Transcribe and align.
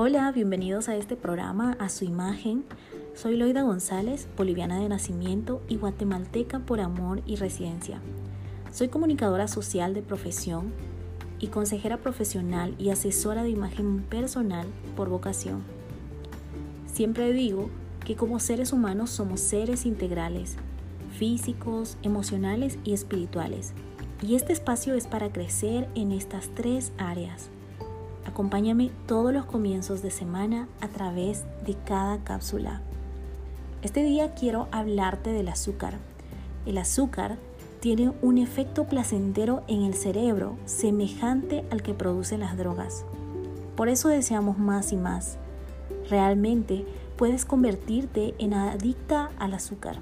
Hola, 0.00 0.30
bienvenidos 0.30 0.88
a 0.88 0.94
este 0.94 1.16
programa, 1.16 1.76
a 1.80 1.88
su 1.88 2.04
imagen. 2.04 2.62
Soy 3.16 3.36
Loida 3.36 3.62
González, 3.62 4.28
boliviana 4.36 4.78
de 4.78 4.88
nacimiento 4.88 5.60
y 5.66 5.74
guatemalteca 5.74 6.60
por 6.60 6.78
amor 6.78 7.20
y 7.26 7.34
residencia. 7.34 8.00
Soy 8.70 8.90
comunicadora 8.90 9.48
social 9.48 9.94
de 9.94 10.02
profesión 10.02 10.72
y 11.40 11.48
consejera 11.48 11.96
profesional 11.96 12.76
y 12.78 12.90
asesora 12.90 13.42
de 13.42 13.50
imagen 13.50 14.04
personal 14.04 14.68
por 14.94 15.08
vocación. 15.08 15.64
Siempre 16.86 17.32
digo 17.32 17.68
que 18.06 18.14
como 18.14 18.38
seres 18.38 18.72
humanos 18.72 19.10
somos 19.10 19.40
seres 19.40 19.84
integrales, 19.84 20.58
físicos, 21.10 21.98
emocionales 22.04 22.78
y 22.84 22.92
espirituales. 22.92 23.72
Y 24.22 24.36
este 24.36 24.52
espacio 24.52 24.94
es 24.94 25.08
para 25.08 25.32
crecer 25.32 25.88
en 25.96 26.12
estas 26.12 26.50
tres 26.54 26.92
áreas 26.98 27.50
Acompáñame 28.38 28.92
todos 29.08 29.32
los 29.32 29.46
comienzos 29.46 30.00
de 30.00 30.12
semana 30.12 30.68
a 30.80 30.86
través 30.86 31.42
de 31.66 31.74
cada 31.74 32.22
cápsula. 32.22 32.82
Este 33.82 34.04
día 34.04 34.32
quiero 34.34 34.68
hablarte 34.70 35.30
del 35.30 35.48
azúcar. 35.48 35.98
El 36.64 36.78
azúcar 36.78 37.36
tiene 37.80 38.12
un 38.22 38.38
efecto 38.38 38.84
placentero 38.84 39.64
en 39.66 39.82
el 39.82 39.94
cerebro 39.94 40.56
semejante 40.66 41.64
al 41.72 41.82
que 41.82 41.94
producen 41.94 42.38
las 42.38 42.56
drogas. 42.56 43.04
Por 43.74 43.88
eso 43.88 44.08
deseamos 44.08 44.56
más 44.56 44.92
y 44.92 44.96
más. 44.96 45.36
Realmente 46.08 46.86
puedes 47.16 47.44
convertirte 47.44 48.36
en 48.38 48.54
adicta 48.54 49.32
al 49.40 49.52
azúcar. 49.52 49.96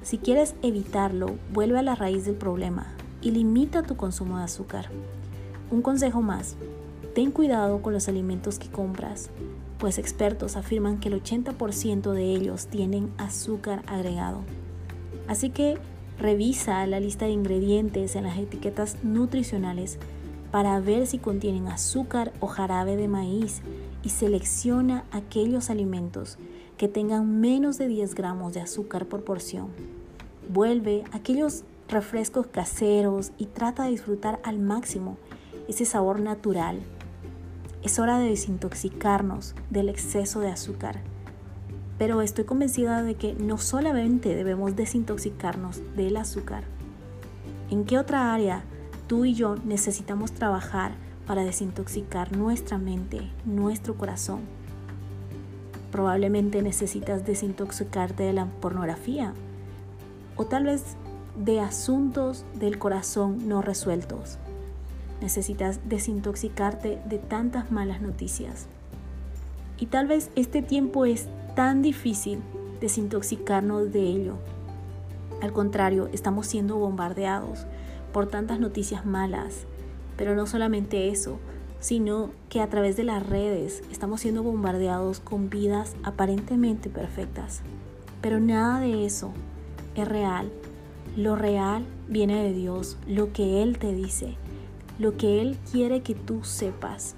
Si 0.00 0.16
quieres 0.16 0.54
evitarlo, 0.62 1.36
vuelve 1.52 1.78
a 1.78 1.82
la 1.82 1.94
raíz 1.94 2.24
del 2.24 2.36
problema 2.36 2.86
y 3.20 3.32
limita 3.32 3.82
tu 3.82 3.98
consumo 3.98 4.38
de 4.38 4.44
azúcar. 4.44 4.86
Un 5.70 5.82
consejo 5.82 6.22
más, 6.22 6.56
Ten 7.14 7.32
cuidado 7.32 7.82
con 7.82 7.92
los 7.92 8.08
alimentos 8.08 8.60
que 8.60 8.68
compras, 8.68 9.30
pues 9.78 9.98
expertos 9.98 10.56
afirman 10.56 11.00
que 11.00 11.08
el 11.08 11.20
80% 11.20 12.12
de 12.12 12.24
ellos 12.24 12.66
tienen 12.68 13.10
azúcar 13.18 13.82
agregado. 13.86 14.42
Así 15.26 15.50
que 15.50 15.76
revisa 16.18 16.86
la 16.86 17.00
lista 17.00 17.24
de 17.24 17.32
ingredientes 17.32 18.14
en 18.14 18.24
las 18.24 18.38
etiquetas 18.38 19.02
nutricionales 19.02 19.98
para 20.52 20.78
ver 20.78 21.08
si 21.08 21.18
contienen 21.18 21.66
azúcar 21.66 22.32
o 22.38 22.46
jarabe 22.46 22.96
de 22.96 23.08
maíz 23.08 23.60
y 24.04 24.10
selecciona 24.10 25.04
aquellos 25.10 25.68
alimentos 25.68 26.38
que 26.76 26.86
tengan 26.86 27.40
menos 27.40 27.76
de 27.76 27.88
10 27.88 28.14
gramos 28.14 28.54
de 28.54 28.60
azúcar 28.60 29.06
por 29.06 29.24
porción. 29.24 29.68
Vuelve 30.48 31.04
aquellos 31.10 31.64
refrescos 31.88 32.46
caseros 32.46 33.32
y 33.36 33.46
trata 33.46 33.84
de 33.84 33.90
disfrutar 33.90 34.40
al 34.44 34.60
máximo 34.60 35.16
ese 35.68 35.84
sabor 35.84 36.20
natural 36.20 36.80
es 37.82 37.98
hora 37.98 38.18
de 38.18 38.28
desintoxicarnos 38.28 39.54
del 39.70 39.88
exceso 39.88 40.40
de 40.40 40.50
azúcar. 40.50 41.00
Pero 41.98 42.22
estoy 42.22 42.44
convencida 42.44 43.02
de 43.02 43.14
que 43.14 43.34
no 43.34 43.58
solamente 43.58 44.34
debemos 44.34 44.76
desintoxicarnos 44.76 45.80
del 45.96 46.16
azúcar. 46.16 46.64
¿En 47.70 47.84
qué 47.84 47.98
otra 47.98 48.34
área 48.34 48.64
tú 49.06 49.24
y 49.24 49.34
yo 49.34 49.56
necesitamos 49.64 50.32
trabajar 50.32 50.92
para 51.26 51.44
desintoxicar 51.44 52.36
nuestra 52.36 52.78
mente, 52.78 53.30
nuestro 53.44 53.96
corazón? 53.96 54.40
Probablemente 55.90 56.62
necesitas 56.62 57.24
desintoxicarte 57.24 58.24
de 58.24 58.32
la 58.32 58.46
pornografía 58.46 59.34
o 60.36 60.46
tal 60.46 60.64
vez 60.64 60.96
de 61.36 61.60
asuntos 61.60 62.44
del 62.54 62.78
corazón 62.78 63.48
no 63.48 63.62
resueltos. 63.62 64.38
Necesitas 65.20 65.80
desintoxicarte 65.88 67.00
de 67.04 67.18
tantas 67.18 67.70
malas 67.70 68.00
noticias. 68.00 68.66
Y 69.78 69.86
tal 69.86 70.06
vez 70.06 70.30
este 70.34 70.62
tiempo 70.62 71.04
es 71.04 71.28
tan 71.54 71.82
difícil 71.82 72.40
desintoxicarnos 72.80 73.92
de 73.92 74.02
ello. 74.02 74.34
Al 75.42 75.52
contrario, 75.52 76.08
estamos 76.12 76.46
siendo 76.46 76.76
bombardeados 76.76 77.66
por 78.12 78.28
tantas 78.28 78.60
noticias 78.60 79.06
malas. 79.06 79.64
Pero 80.16 80.34
no 80.34 80.46
solamente 80.46 81.08
eso, 81.08 81.38
sino 81.80 82.30
que 82.48 82.60
a 82.60 82.68
través 82.68 82.96
de 82.96 83.04
las 83.04 83.26
redes 83.26 83.82
estamos 83.90 84.20
siendo 84.20 84.42
bombardeados 84.42 85.20
con 85.20 85.48
vidas 85.48 85.96
aparentemente 86.02 86.90
perfectas. 86.90 87.62
Pero 88.20 88.38
nada 88.38 88.80
de 88.80 89.06
eso 89.06 89.32
es 89.94 90.06
real. 90.06 90.50
Lo 91.16 91.36
real 91.36 91.84
viene 92.08 92.42
de 92.42 92.52
Dios, 92.52 92.98
lo 93.06 93.32
que 93.32 93.62
Él 93.62 93.78
te 93.78 93.94
dice 93.94 94.36
lo 95.00 95.16
que 95.16 95.40
Él 95.40 95.56
quiere 95.72 96.02
que 96.02 96.14
tú 96.14 96.44
sepas. 96.44 97.16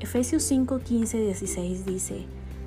Efesios 0.00 0.42
5, 0.44 0.78
15, 0.78 1.18
16 1.18 1.84
dice, 1.84 2.24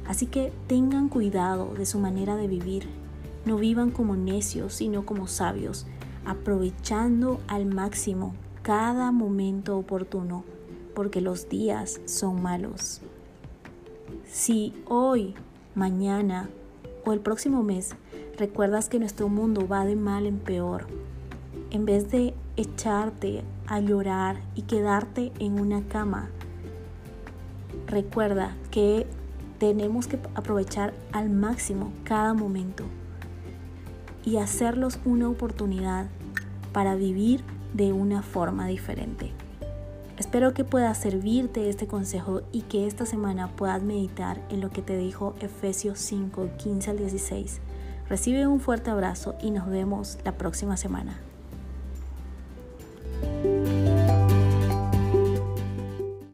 Así 0.08 0.28
que 0.28 0.54
tengan 0.68 1.09
cuidado 1.09 1.74
de 1.74 1.88
su 1.88 1.98
manera 1.98 2.36
de 2.36 2.48
vivir. 2.48 2.88
No 3.46 3.58
vivan 3.58 3.90
como 3.90 4.16
necios, 4.16 4.76
sino 4.76 5.06
como 5.06 5.26
sabios, 5.28 5.88
aprovechando 6.24 7.40
al 7.48 7.66
máximo 7.66 8.36
cada 8.62 9.12
momento 9.12 9.76
oportuno, 9.76 10.44
porque 10.94 11.20
los 11.20 11.50
días 11.50 12.00
son 12.06 12.44
malos. 12.44 13.02
Si 14.26 14.74
hoy, 14.86 15.34
mañana 15.74 16.50
o 17.06 17.14
el 17.14 17.22
próximo 17.22 17.64
mes 17.64 17.96
recuerdas 18.38 18.88
que 18.88 19.00
nuestro 19.00 19.30
mundo 19.30 19.68
va 19.68 19.84
de 19.86 19.96
mal 19.96 20.28
en 20.28 20.38
peor, 20.38 20.86
en 21.72 21.86
vez 21.86 22.12
de 22.12 22.36
echarte 22.56 23.44
a 23.72 23.80
llorar 23.80 24.36
y 24.54 24.64
quedarte 24.64 25.32
en 25.40 25.58
una 25.58 25.82
cama, 25.88 26.30
recuerda 27.88 28.58
que 28.70 29.08
tenemos 29.59 30.08
que 30.08 30.20
aprovechar 30.36 30.94
al 31.14 31.30
máximo 31.30 31.94
cada 32.04 32.34
momento 32.34 32.84
y 34.26 34.38
hacerlos 34.38 35.00
una 35.06 35.30
oportunidad 35.30 36.08
para 36.74 36.96
vivir 36.96 37.46
de 37.74 37.94
una 37.94 38.24
forma 38.24 38.68
diferente. 38.68 39.32
Espero 40.18 40.53
que 40.53 40.66
pueda 40.66 40.94
servirte 40.94 41.70
este 41.70 41.88
consejo 41.88 42.42
y 42.52 42.64
que 42.64 42.88
esta 42.88 43.06
semana 43.06 43.56
puedas 43.56 43.82
meditar 43.82 44.46
en 44.50 44.59
lo 44.59 44.70
que 44.70 44.82
te 44.82 44.98
dijo 44.98 45.34
Efesios 45.40 45.98
5, 46.00 46.50
15 46.58 46.90
al 46.92 46.98
16. 46.98 47.62
Recibe 48.09 48.48
un 48.48 48.59
fuerte 48.59 48.90
abrazo 48.90 49.36
y 49.42 49.52
nos 49.52 49.70
vemos 49.70 50.18
la 50.26 50.34
próxima 50.34 50.76
semana. 50.76 51.22